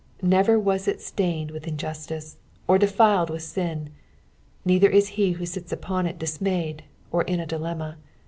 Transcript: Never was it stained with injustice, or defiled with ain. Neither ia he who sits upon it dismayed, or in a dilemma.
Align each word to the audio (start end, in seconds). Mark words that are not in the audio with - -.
Never 0.23 0.59
was 0.59 0.87
it 0.87 0.99
stained 0.99 1.51
with 1.51 1.67
injustice, 1.67 2.37
or 2.67 2.79
defiled 2.79 3.29
with 3.29 3.55
ain. 3.55 3.91
Neither 4.65 4.89
ia 4.89 5.01
he 5.01 5.31
who 5.33 5.45
sits 5.45 5.71
upon 5.71 6.07
it 6.07 6.17
dismayed, 6.17 6.83
or 7.11 7.21
in 7.21 7.39
a 7.39 7.45
dilemma. 7.45 7.97